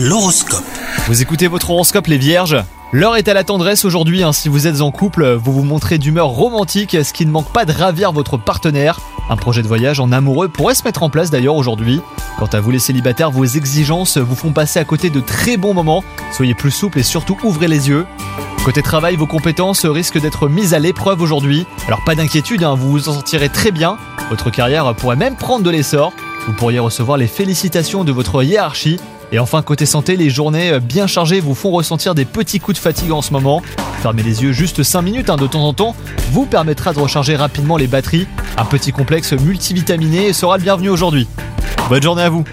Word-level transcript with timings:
L'horoscope. 0.00 0.62
Vous 1.08 1.22
écoutez 1.22 1.48
votre 1.48 1.70
horoscope 1.70 2.06
les 2.06 2.18
vierges? 2.18 2.56
L'heure 2.92 3.16
est 3.16 3.26
à 3.26 3.34
la 3.34 3.42
tendresse 3.42 3.84
aujourd'hui, 3.84 4.22
hein. 4.22 4.32
si 4.32 4.48
vous 4.48 4.68
êtes 4.68 4.80
en 4.80 4.92
couple, 4.92 5.32
vous 5.32 5.52
vous 5.52 5.64
montrez 5.64 5.98
d'humeur 5.98 6.28
romantique, 6.28 6.96
ce 7.02 7.12
qui 7.12 7.26
ne 7.26 7.32
manque 7.32 7.52
pas 7.52 7.64
de 7.64 7.72
ravir 7.72 8.12
votre 8.12 8.36
partenaire. 8.36 9.00
Un 9.28 9.34
projet 9.34 9.60
de 9.60 9.66
voyage 9.66 9.98
en 9.98 10.12
amoureux 10.12 10.46
pourrait 10.46 10.76
se 10.76 10.84
mettre 10.84 11.02
en 11.02 11.10
place 11.10 11.32
d'ailleurs 11.32 11.56
aujourd'hui. 11.56 12.00
Quant 12.38 12.46
à 12.46 12.60
vous 12.60 12.70
les 12.70 12.78
célibataires, 12.78 13.32
vos 13.32 13.44
exigences 13.44 14.18
vous 14.18 14.36
font 14.36 14.52
passer 14.52 14.78
à 14.78 14.84
côté 14.84 15.10
de 15.10 15.18
très 15.18 15.56
bons 15.56 15.74
moments. 15.74 16.04
Soyez 16.30 16.54
plus 16.54 16.70
souple 16.70 17.00
et 17.00 17.02
surtout 17.02 17.36
ouvrez 17.42 17.66
les 17.66 17.88
yeux. 17.88 18.06
Côté 18.64 18.82
travail, 18.82 19.16
vos 19.16 19.26
compétences 19.26 19.84
risquent 19.84 20.20
d'être 20.20 20.48
mises 20.48 20.74
à 20.74 20.78
l'épreuve 20.78 21.22
aujourd'hui. 21.22 21.66
Alors 21.88 22.04
pas 22.04 22.14
d'inquiétude, 22.14 22.62
hein, 22.62 22.76
vous 22.76 22.92
vous 22.92 23.08
en 23.08 23.14
sortirez 23.14 23.48
très 23.48 23.72
bien. 23.72 23.98
Votre 24.30 24.50
carrière 24.50 24.94
pourrait 24.94 25.16
même 25.16 25.34
prendre 25.34 25.64
de 25.64 25.70
l'essor. 25.70 26.12
Vous 26.46 26.52
pourriez 26.52 26.78
recevoir 26.78 27.18
les 27.18 27.26
félicitations 27.26 28.04
de 28.04 28.12
votre 28.12 28.44
hiérarchie. 28.44 29.00
Et 29.30 29.38
enfin, 29.38 29.62
côté 29.62 29.84
santé, 29.84 30.16
les 30.16 30.30
journées 30.30 30.80
bien 30.80 31.06
chargées 31.06 31.40
vous 31.40 31.54
font 31.54 31.70
ressentir 31.70 32.14
des 32.14 32.24
petits 32.24 32.60
coups 32.60 32.78
de 32.78 32.82
fatigue 32.82 33.12
en 33.12 33.20
ce 33.20 33.32
moment. 33.32 33.62
Fermez 34.00 34.22
les 34.22 34.42
yeux 34.42 34.52
juste 34.52 34.82
5 34.82 35.02
minutes 35.02 35.28
hein, 35.28 35.36
de 35.36 35.46
temps 35.46 35.64
en 35.64 35.72
temps 35.72 35.94
vous 36.30 36.46
permettra 36.46 36.92
de 36.92 37.00
recharger 37.00 37.36
rapidement 37.36 37.76
les 37.76 37.86
batteries. 37.86 38.26
Un 38.56 38.64
petit 38.64 38.92
complexe 38.92 39.32
multivitaminé 39.32 40.32
sera 40.32 40.56
le 40.56 40.62
bienvenu 40.62 40.88
aujourd'hui. 40.88 41.28
Bonne 41.88 42.02
journée 42.02 42.22
à 42.22 42.30
vous 42.30 42.44